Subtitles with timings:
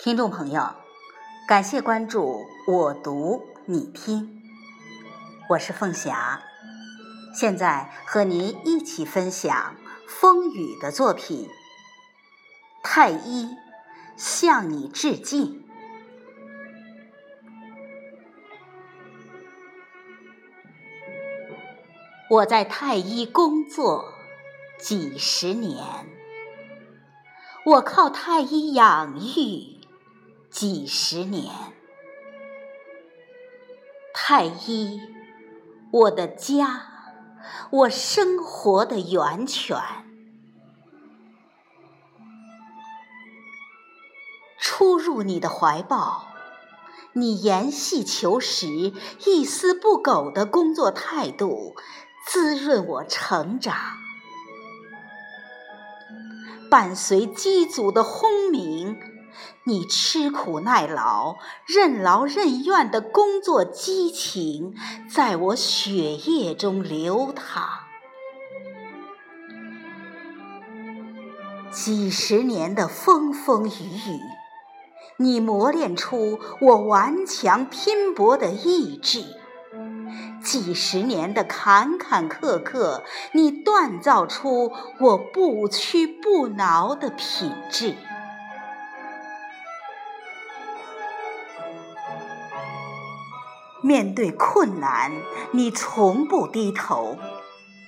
[0.00, 0.74] 听众朋友，
[1.46, 4.42] 感谢关注我读你听，
[5.50, 6.42] 我是凤霞，
[7.32, 9.76] 现在和您一起分享
[10.08, 11.46] 风雨的作品
[12.82, 13.50] 《太医
[14.16, 15.60] 向你致敬》。
[22.30, 24.14] 我在太医工作
[24.78, 25.78] 几十年，
[27.64, 29.74] 我靠太医养育。
[30.50, 31.52] 几十年，
[34.14, 35.00] 太医，
[35.90, 36.86] 我的家，
[37.70, 39.76] 我生活的源泉。
[44.60, 46.28] 初入你的怀抱，
[47.14, 48.92] 你研细求实、
[49.26, 51.74] 一丝不苟的工作态度，
[52.26, 53.74] 滋润我成长。
[56.70, 58.98] 伴随机组的轰鸣。
[59.64, 64.74] 你吃苦耐劳、任劳任怨的工作激情，
[65.10, 67.80] 在我血液中流淌。
[71.72, 74.20] 几十年的风风雨雨，
[75.16, 79.22] 你磨练出我顽强拼搏的意志；
[80.44, 84.70] 几十年的坎坎坷坷，你锻造出
[85.00, 87.96] 我不屈不挠的品质。
[93.82, 95.12] 面对困难，
[95.52, 97.16] 你从不低头；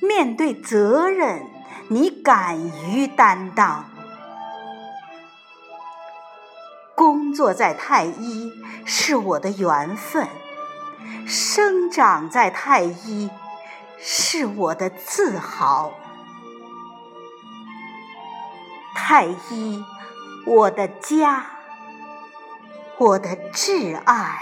[0.00, 1.46] 面对责任，
[1.88, 3.84] 你敢于担当。
[6.96, 8.52] 工作在太医
[8.84, 10.28] 是我的缘分，
[11.26, 13.30] 生长在太医
[13.98, 15.92] 是我的自豪。
[18.94, 19.84] 太医，
[20.46, 21.46] 我的家，
[22.98, 24.40] 我的挚爱。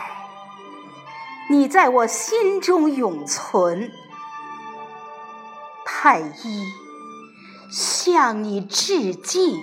[1.51, 3.91] 你在我心中永存，
[5.85, 6.65] 太医，
[7.71, 9.59] 向你致敬。